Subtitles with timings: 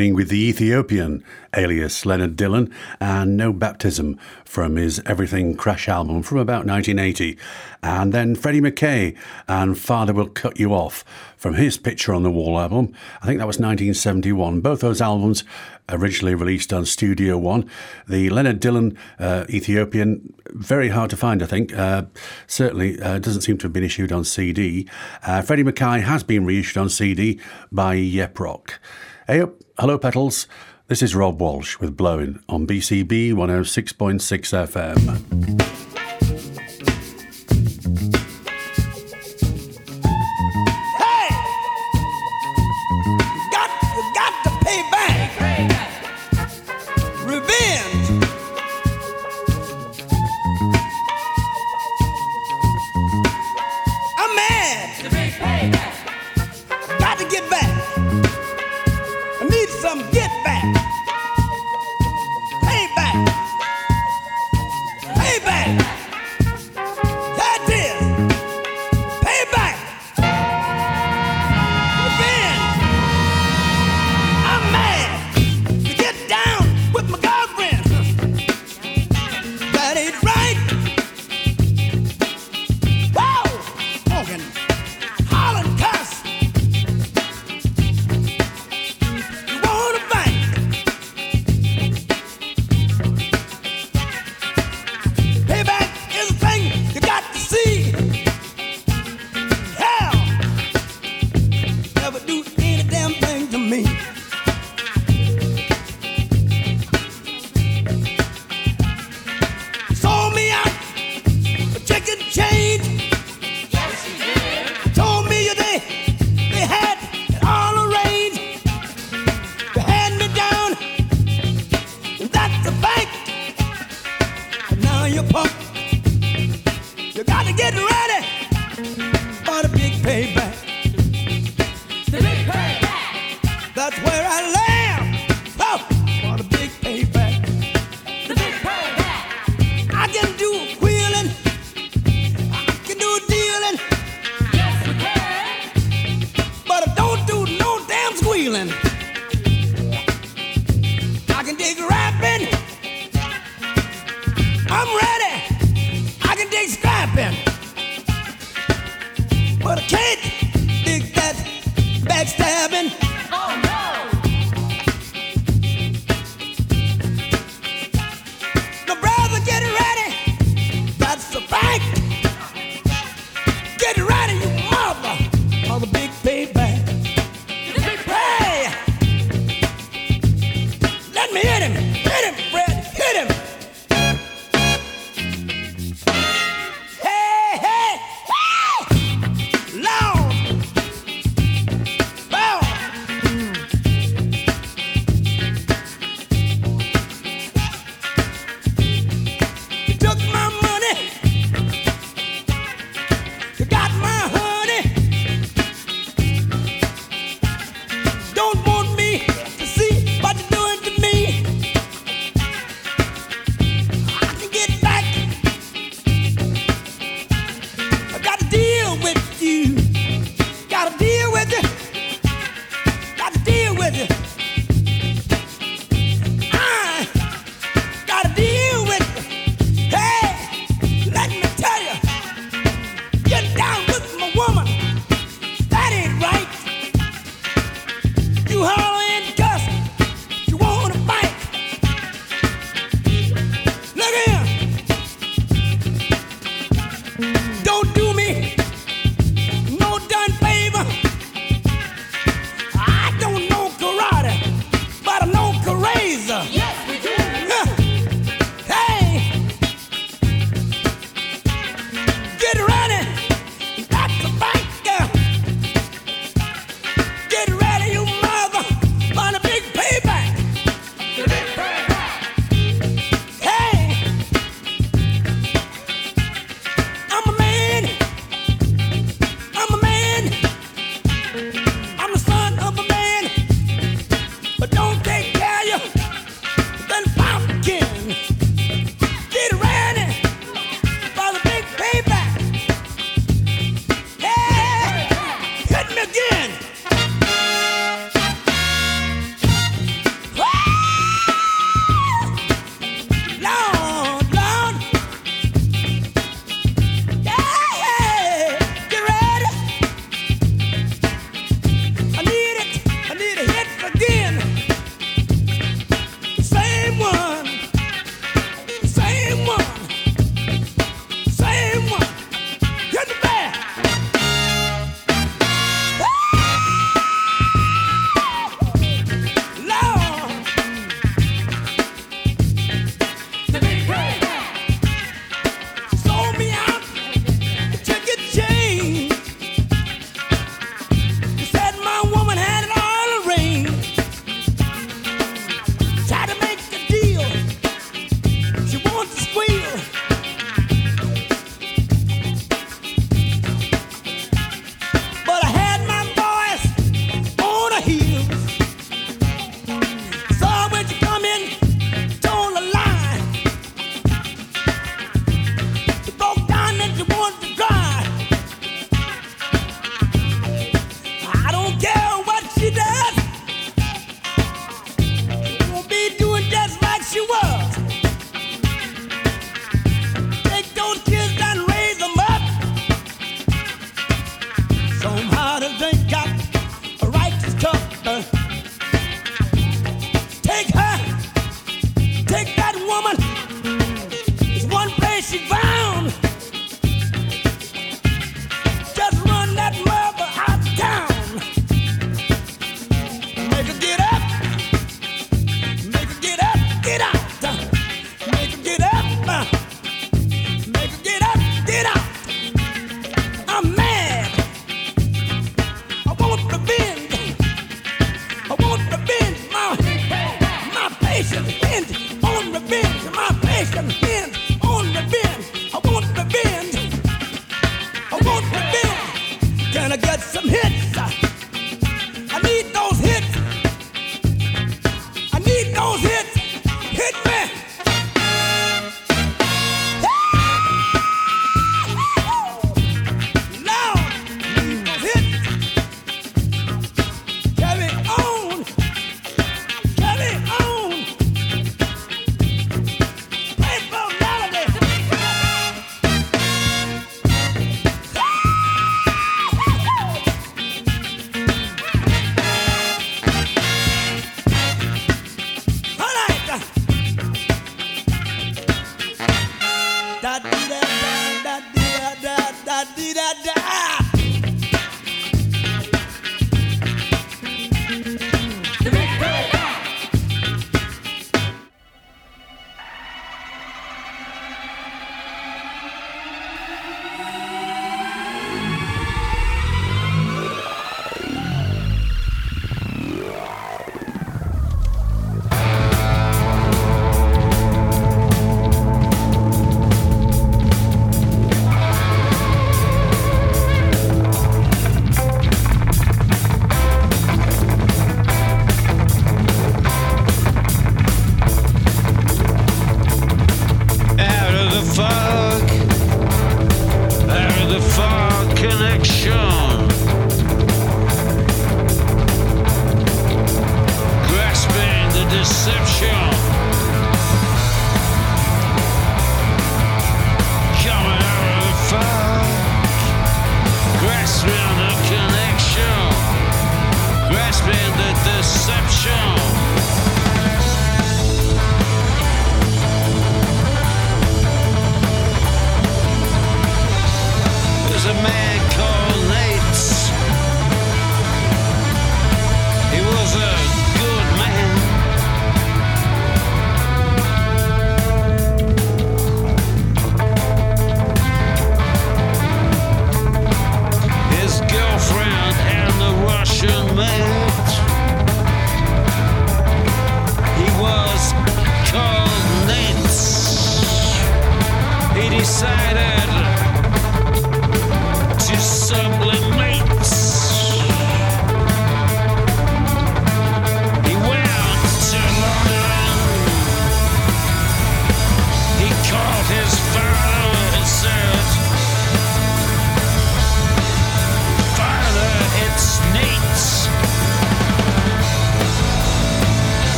[0.00, 1.22] beginning with the Ethiopian,
[1.54, 7.36] alias Leonard Dillon, and No Baptism from his Everything Crash album from about 1980.
[7.82, 9.14] And then Freddie McKay
[9.46, 11.04] and Father Will Cut You Off
[11.36, 12.94] from his Picture on the Wall album.
[13.20, 14.62] I think that was 1971.
[14.62, 15.44] Both those albums
[15.90, 17.68] originally released on Studio One.
[18.08, 21.76] The Leonard Dillon uh, Ethiopian, very hard to find, I think.
[21.76, 22.04] Uh,
[22.46, 24.88] certainly uh, doesn't seem to have been issued on CD.
[25.22, 27.38] Uh, Freddie McKay has been reissued on CD
[27.70, 28.80] by Yep Roc.
[29.30, 30.48] Hey up, hello petals.
[30.88, 34.18] This is Rob Walsh with Blowing on BCB 106.6
[34.66, 35.99] FM.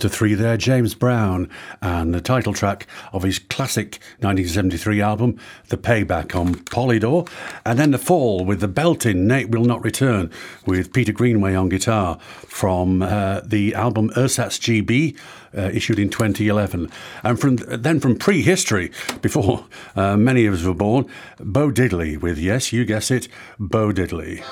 [0.00, 1.46] first of three there, James Brown,
[1.82, 7.28] and the title track of his classic 1973 album, The Payback on Polydor.
[7.66, 10.30] And then The Fall with the belting Nate Will Not Return
[10.64, 15.18] with Peter Greenway on guitar from uh, the album Ersatz GB,
[15.54, 16.90] uh, issued in 2011.
[17.22, 21.04] And from then from prehistory, before uh, many of us were born,
[21.38, 24.42] Bo Diddley with, yes, you guess it, Bo Diddley.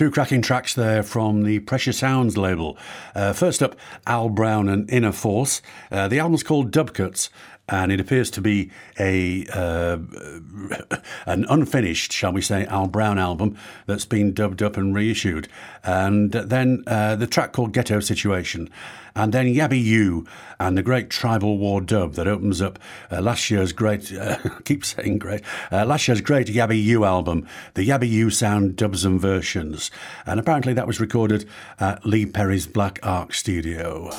[0.00, 2.78] Two cracking tracks there from the Pressure Sounds label.
[3.14, 5.60] Uh, first up, Al Brown and Inner Force.
[5.92, 7.28] Uh, the album's called Dub Cuts,
[7.70, 9.98] and it appears to be a uh,
[11.26, 13.56] an unfinished, shall we say, Al Brown album
[13.86, 15.48] that's been dubbed up and reissued.
[15.84, 18.68] And then uh, the track called Ghetto Situation,
[19.14, 20.26] and then Yabby You
[20.58, 22.78] and the great Tribal War dub that opens up
[23.10, 27.46] uh, last year's great, uh, keep saying great, uh, last year's great Yabby You album,
[27.74, 29.90] the Yabby You Sound dubs and versions.
[30.26, 34.10] And apparently that was recorded at Lee Perry's Black Ark studio.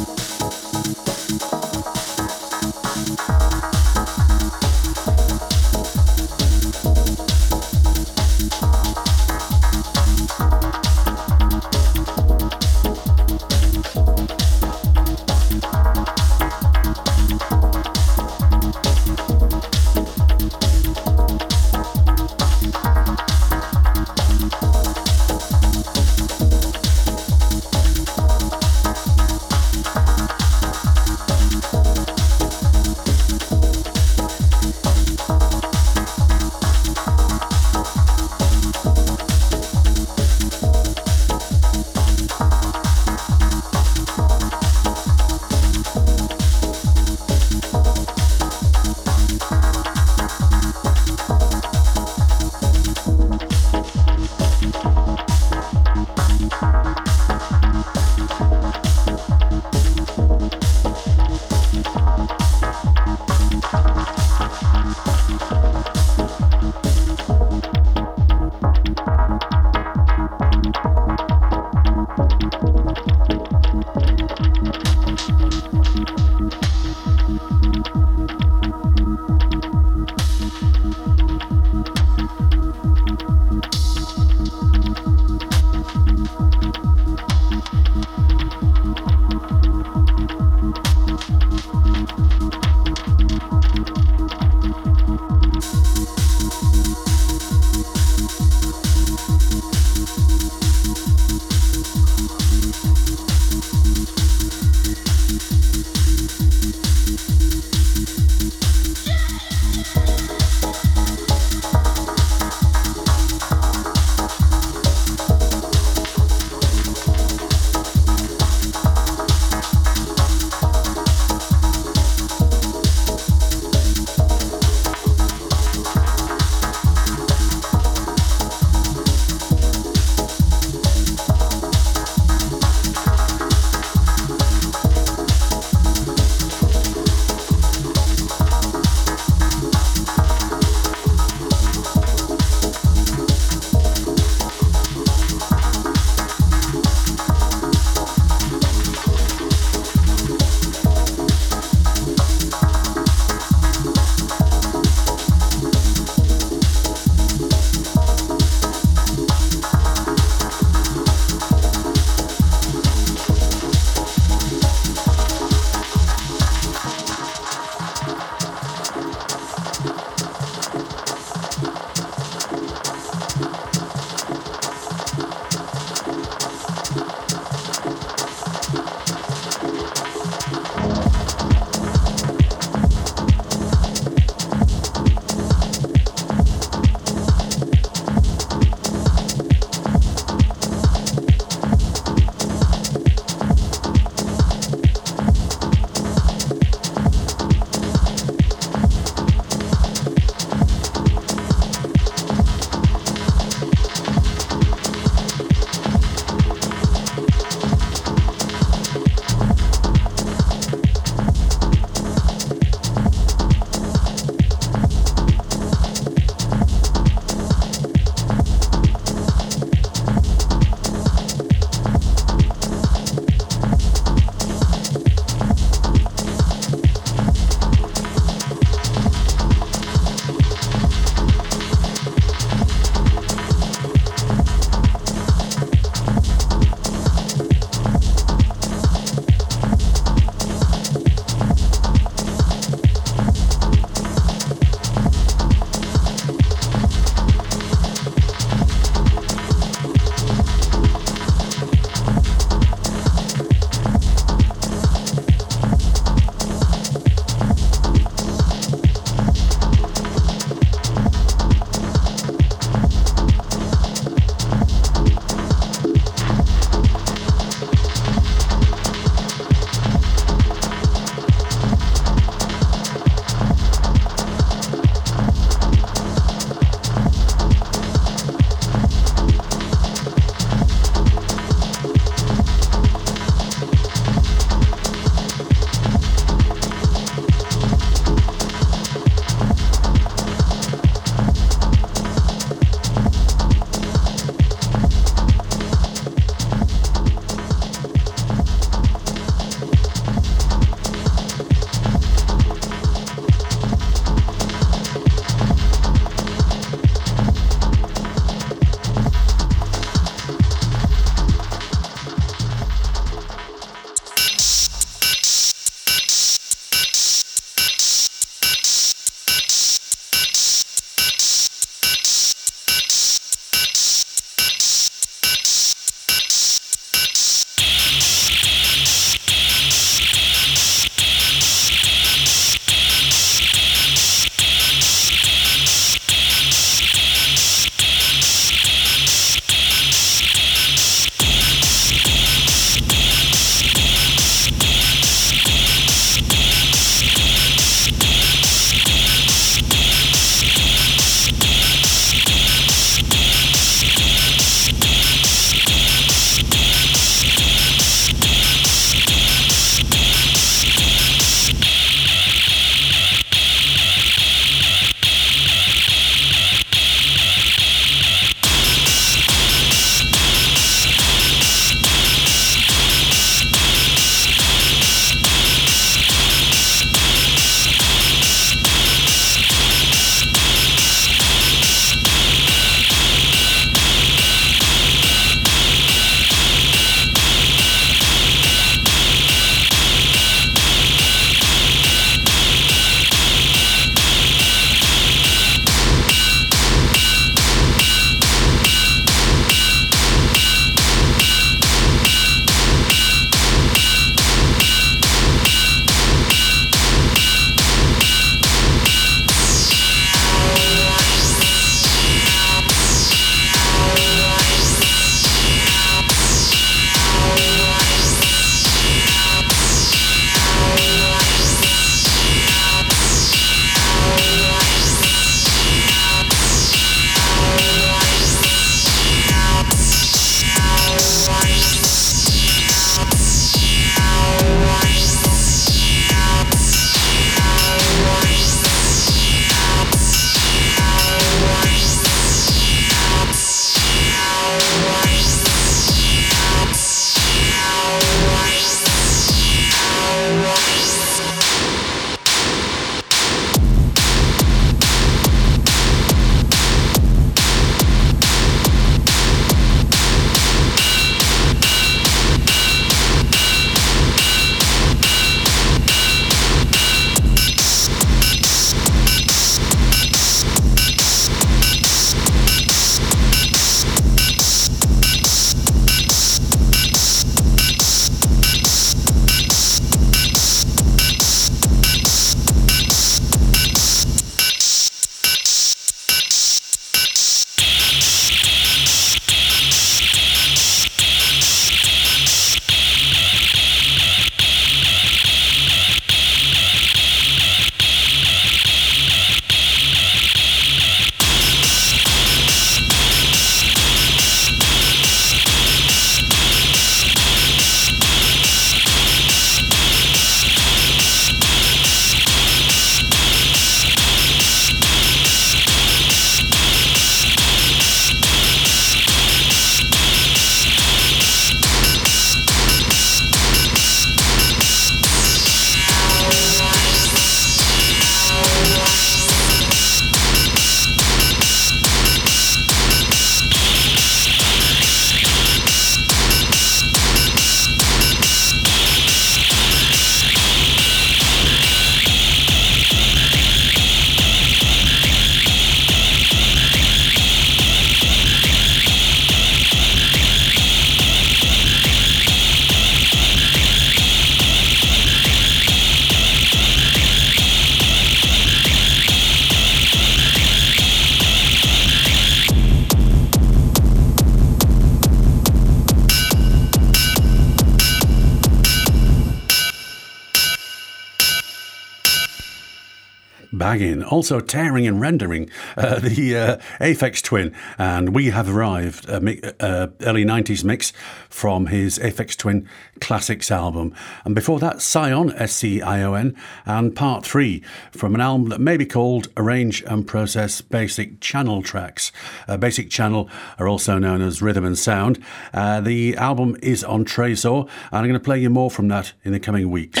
[573.62, 577.54] bagging, also tearing and rendering uh, the uh, Aphex Twin.
[577.78, 580.92] And we have arrived, uh, a uh, early 90s mix
[581.28, 582.68] from his Aphex Twin
[583.00, 583.94] Classics album.
[584.24, 586.36] And before that, Scion, S C I O N,
[586.66, 591.62] and Part 3 from an album that may be called Arrange and Process Basic Channel
[591.62, 592.10] Tracks.
[592.48, 595.22] Uh, Basic Channel are also known as Rhythm and Sound.
[595.54, 599.12] Uh, the album is on Tresor, and I'm going to play you more from that
[599.22, 600.00] in the coming weeks.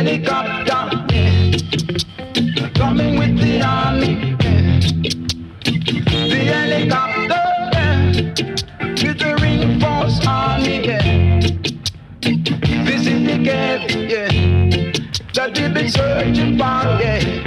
[0.00, 0.82] helicopter.
[1.12, 2.70] Yeah.
[2.74, 4.34] Coming with the army.
[4.40, 4.80] Yeah.
[6.32, 7.44] The helicopter.
[7.74, 8.00] Yeah.
[9.02, 10.86] With the reinforced army.
[10.86, 11.40] Yeah.
[12.86, 13.90] This is the gap.
[13.90, 14.30] Yeah.
[15.34, 16.64] That they've been searching for.
[16.64, 17.39] Yeah.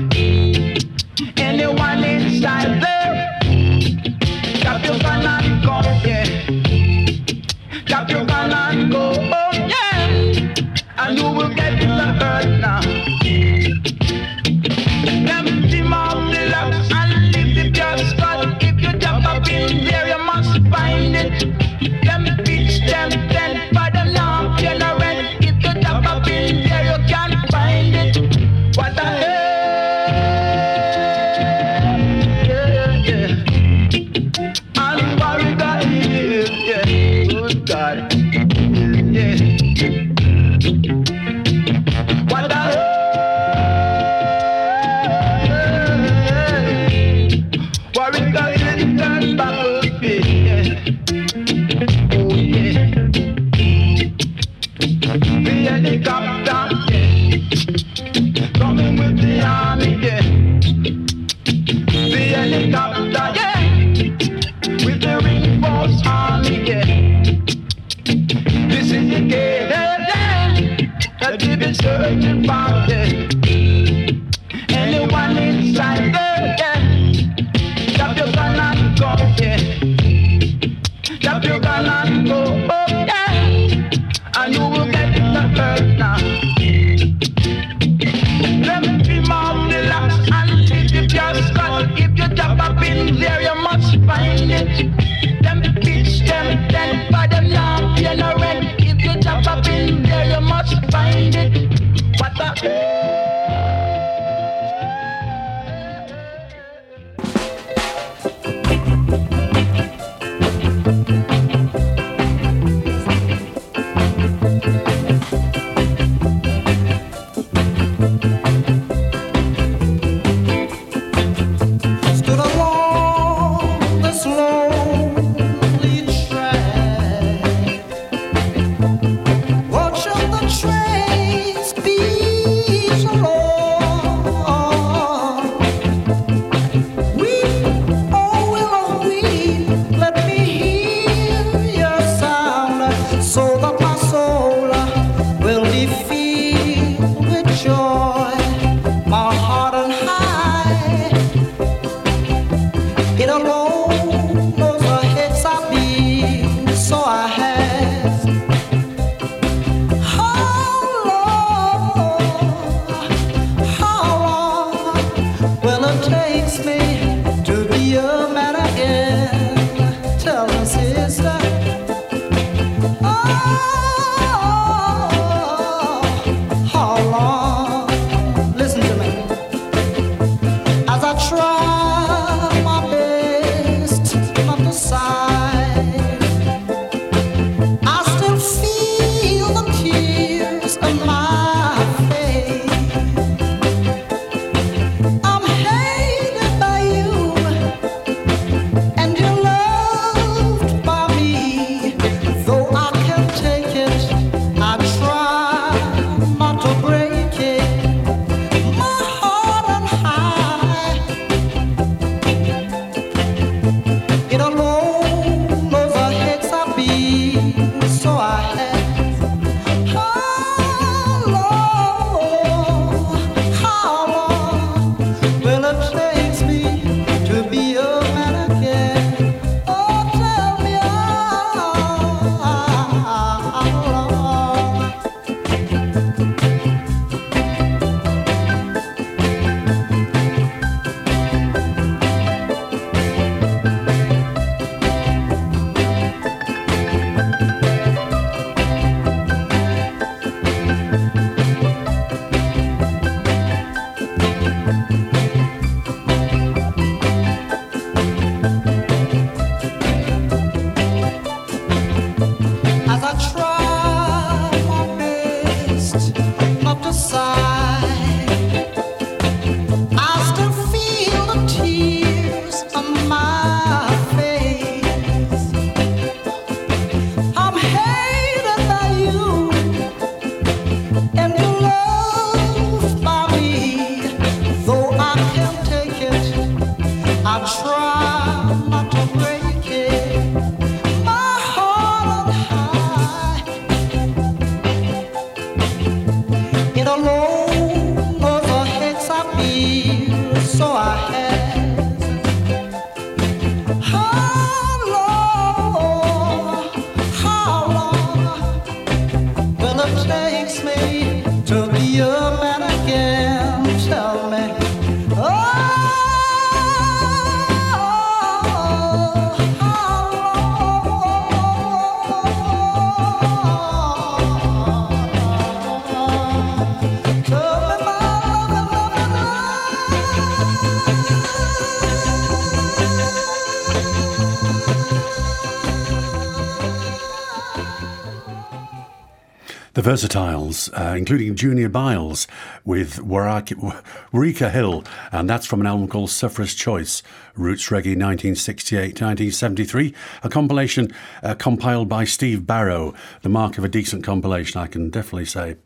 [339.94, 342.26] Versatiles, uh, including Junior Byles
[342.66, 347.04] with Wareika Hill, and that's from an album called Sufferer's Choice,
[347.36, 350.92] Roots Reggae 1968-1973, a compilation
[351.22, 355.58] uh, compiled by Steve Barrow, the mark of a decent compilation, I can definitely say.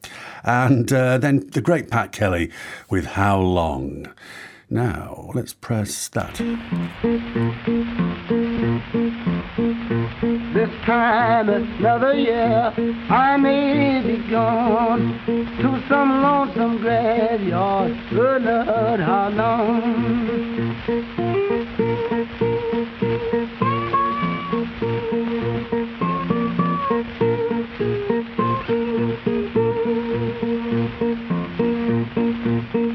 [0.43, 2.51] And uh, then the great Pat Kelly
[2.89, 4.13] with How Long.
[4.69, 6.37] Now, let's press that.
[10.87, 12.73] Time another year
[13.09, 17.91] I may be gone to some lonesome graveyard.
[18.09, 20.77] Good Lord, how long?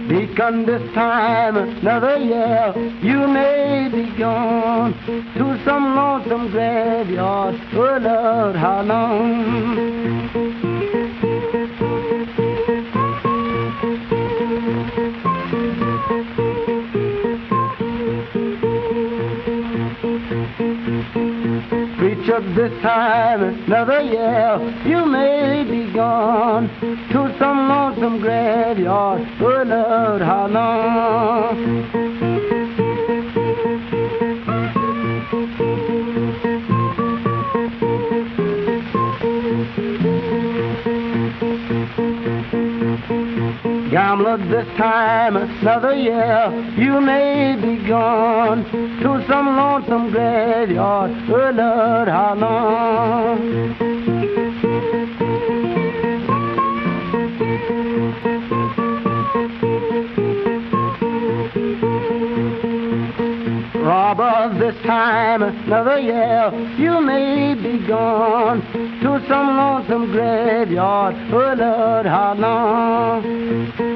[0.09, 2.72] Beacon this time another year
[3.03, 4.95] you may be gone
[5.64, 7.54] some lonesome graveyard.
[7.74, 10.28] Oh Lord, how long?
[21.98, 29.28] Preacher, this time another year you may be gone to some lonesome graveyard.
[29.40, 31.82] Oh Lord, how long?
[44.53, 48.62] This time another year you may be gone
[49.00, 51.11] to some lonesome graveyard.
[51.30, 53.38] Oh Lord, how long?
[63.82, 68.61] Robber, this time another year you may be gone
[69.00, 71.14] to some lonesome graveyard.
[71.32, 73.91] Oh Lord, how long?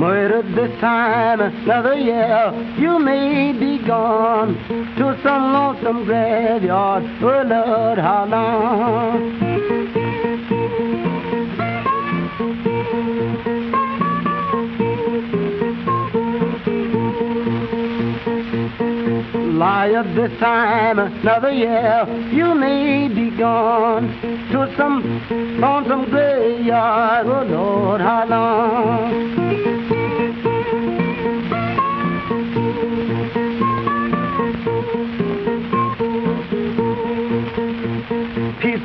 [0.00, 4.54] Murdered this time another year you may be gone
[4.96, 7.04] to some lonesome graveyard.
[7.20, 9.38] Oh Lord, how long?
[19.58, 24.08] Liar, this time another year you may be gone
[24.50, 27.26] to some lonesome graveyard.
[27.26, 29.79] Oh Lord, how long?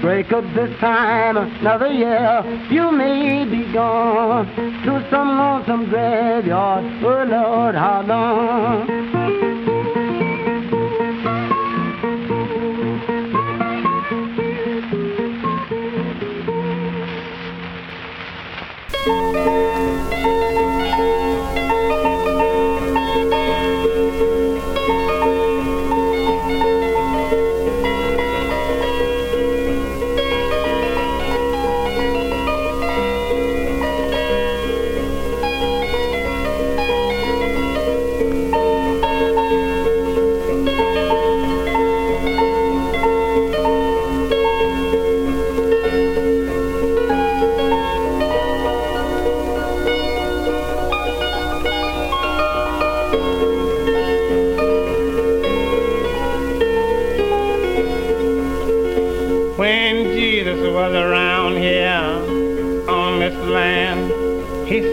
[0.06, 6.86] Peace up this time another year you may be gone to some lonesome graveyard.
[7.04, 9.06] Oh Lord, how long?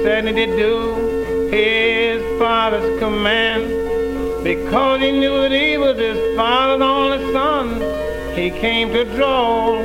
[0.02, 3.64] Said he did do his Father's command
[4.42, 7.80] because he knew that he was his Father's only Son.
[8.34, 9.80] He came to draw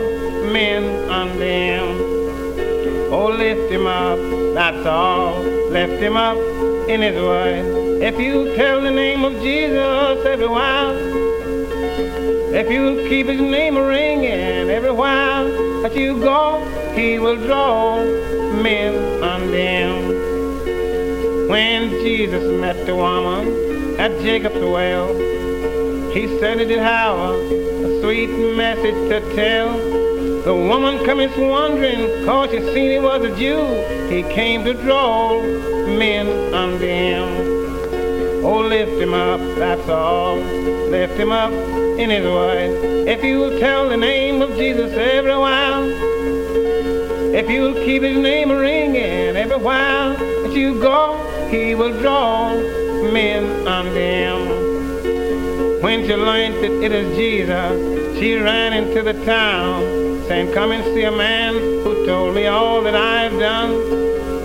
[0.52, 3.14] men unto him.
[3.14, 4.18] Oh, lift him up,
[4.56, 5.40] that's all.
[5.70, 6.38] Lift him up
[6.90, 8.02] in his word.
[8.02, 10.96] If you tell the name of Jesus every while,
[12.56, 15.48] if you keep his name ringing every while
[15.84, 16.64] that you go,
[16.98, 18.04] he will draw
[18.64, 21.48] men unto him.
[21.48, 25.14] When Jesus met the woman at Jacob's well,
[26.12, 29.78] he said he did have a sweet message to tell.
[30.44, 33.64] The woman coming wondering, cause she seen he was a Jew.
[34.10, 38.44] He came to draw men unto him.
[38.44, 40.38] Oh, lift him up, that's all.
[40.38, 41.52] Lift him up
[42.00, 43.08] in his word.
[43.08, 46.17] If you'll tell the name of Jesus every while,
[47.36, 51.18] if you'll keep his name ringing every while that you go,
[51.50, 52.54] he will draw
[53.12, 55.82] men unto him.
[55.82, 59.82] When she learned that it is Jesus, she ran into the town,
[60.28, 63.72] saying, Come and see a man who told me all that I've done.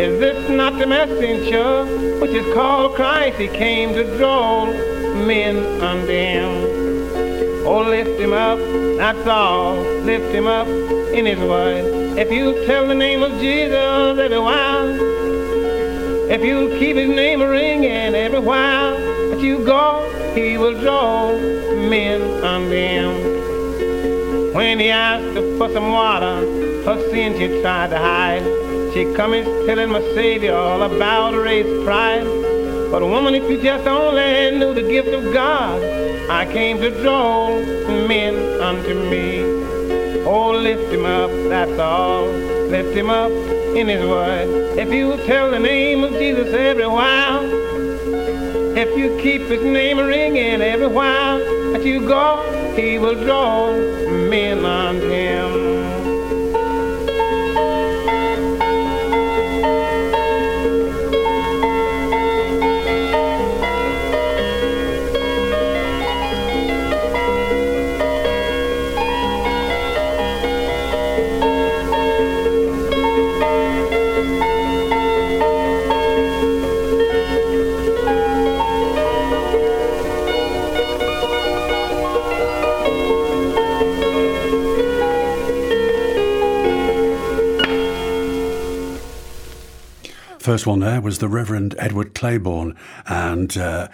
[0.00, 1.84] Is this not the messenger
[2.20, 3.38] which is called Christ?
[3.38, 7.66] He came to draw men unto him.
[7.66, 8.58] Oh, lift him up,
[8.98, 9.76] that's all.
[10.02, 10.66] Lift him up
[11.14, 12.01] in his word.
[12.14, 14.86] If you tell the name of Jesus every while,
[16.30, 18.98] if you keep his name ringing every while
[19.30, 21.32] that you go, he will draw
[21.88, 24.52] men unto him.
[24.52, 26.36] When he asked her for some water,
[26.84, 28.42] her sin she tried to hide.
[28.92, 32.24] She coming telling my Savior all about her race pride.
[32.90, 35.82] But woman, if you just only knew the gift of God,
[36.28, 37.48] I came to draw
[38.06, 39.62] men unto me.
[40.24, 42.26] Oh, lift him up, that's all.
[42.26, 43.32] Lift him up
[43.76, 44.78] in his word.
[44.78, 47.42] If you tell the name of Jesus every while,
[48.76, 51.38] if you keep his name ringing every while
[51.72, 53.72] that you go, he will draw
[54.28, 56.11] men unto him.
[90.52, 92.76] First one there was the Reverend Edward Clayborn,
[93.06, 93.88] and uh,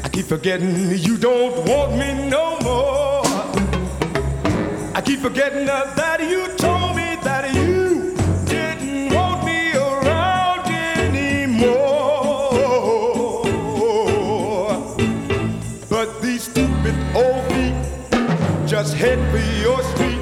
[0.05, 3.21] I keep forgetting you don't want me no more.
[4.95, 6.70] I keep forgetting that you told
[16.81, 17.74] stupid old feet
[18.66, 20.20] just head for your street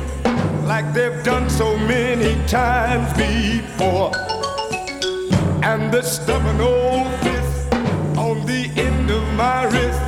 [0.65, 4.11] like they've done so many times before.
[5.63, 7.75] And the stubborn old fist
[8.17, 10.01] on the end of my wrist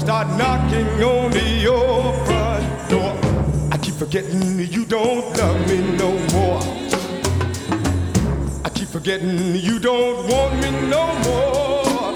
[0.00, 3.18] start knocking on your front door.
[3.72, 6.60] I keep forgetting you don't love me no more.
[8.64, 12.14] I keep forgetting you don't want me no more.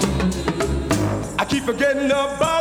[1.37, 2.58] I keep forgetting about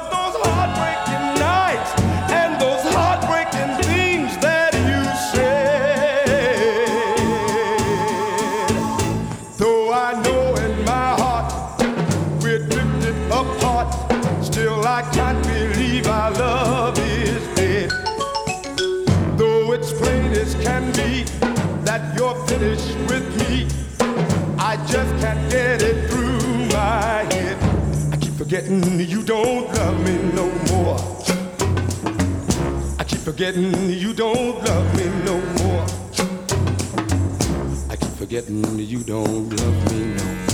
[33.39, 35.86] forgetting you don't love me no more.
[37.89, 40.47] I keep forgetting you don't love me no more.